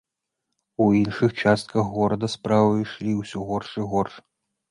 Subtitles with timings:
[0.83, 4.13] У іншых частках горада справы ішлі ўсё горш і горш.